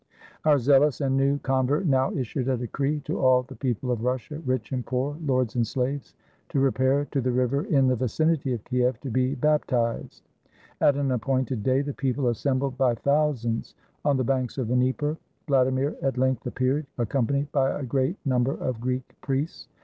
[0.45, 4.39] Our zealous and new convert now issued a decree to all the people of Russia,
[4.47, 6.15] rich and poor, lords and slaves,
[6.49, 10.23] to repair to the river in the vicinity of Kiev to be bap tized.
[10.81, 13.59] At an appointed day the people assembled by 32 VLADIMIR IN SEARCH OF A RELIGION
[13.61, 13.75] thousands
[14.05, 15.17] on the banks of the Dnieper.
[15.47, 19.67] Vladimir at length appeared, accompanied by a great number of Greek priests.